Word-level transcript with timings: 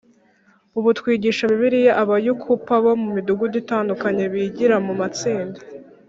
Ubu 0.77 0.89
twigisha 0.97 1.43
Bibiliya 1.51 1.93
Abayukupa 2.03 2.73
bo 2.83 2.93
mu 3.01 3.07
midugudu 3.15 3.55
itandukanye 3.63 4.23
bigira 4.33 4.75
mu 4.85 4.93
matsinda 4.99 5.59